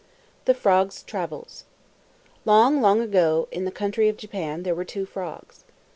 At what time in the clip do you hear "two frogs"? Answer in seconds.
4.83-5.63